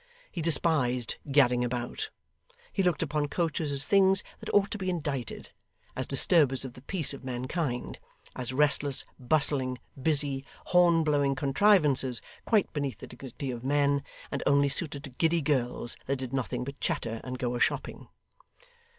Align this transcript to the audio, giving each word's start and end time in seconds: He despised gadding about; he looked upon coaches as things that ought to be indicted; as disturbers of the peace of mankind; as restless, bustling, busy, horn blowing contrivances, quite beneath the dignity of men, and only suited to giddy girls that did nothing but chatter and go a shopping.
He 0.31 0.41
despised 0.41 1.17
gadding 1.31 1.63
about; 1.63 2.09
he 2.73 2.81
looked 2.81 3.03
upon 3.03 3.27
coaches 3.27 3.71
as 3.71 3.85
things 3.85 4.23
that 4.39 4.51
ought 4.51 4.71
to 4.71 4.79
be 4.79 4.89
indicted; 4.89 5.51
as 5.95 6.07
disturbers 6.07 6.65
of 6.65 6.73
the 6.73 6.81
peace 6.81 7.13
of 7.13 7.23
mankind; 7.23 7.99
as 8.35 8.51
restless, 8.51 9.05
bustling, 9.19 9.77
busy, 10.01 10.43
horn 10.65 11.03
blowing 11.03 11.35
contrivances, 11.35 12.19
quite 12.47 12.73
beneath 12.73 12.97
the 12.97 13.05
dignity 13.05 13.51
of 13.51 13.63
men, 13.63 14.03
and 14.31 14.41
only 14.47 14.69
suited 14.69 15.03
to 15.03 15.11
giddy 15.11 15.39
girls 15.43 15.95
that 16.07 16.15
did 16.15 16.33
nothing 16.33 16.63
but 16.63 16.79
chatter 16.79 17.21
and 17.23 17.37
go 17.37 17.53
a 17.53 17.59
shopping. 17.59 18.07